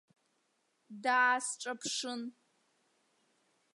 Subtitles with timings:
[1.03, 2.21] Даасҿаԥшын.